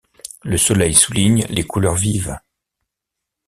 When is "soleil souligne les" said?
0.57-1.61